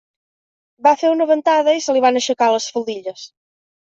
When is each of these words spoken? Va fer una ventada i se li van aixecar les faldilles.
Va 0.85 0.93
fer 1.01 1.11
una 1.15 1.27
ventada 1.33 1.75
i 1.81 1.85
se 1.87 1.95
li 1.97 2.03
van 2.07 2.19
aixecar 2.21 2.47
les 2.55 2.69
faldilles. 2.79 3.29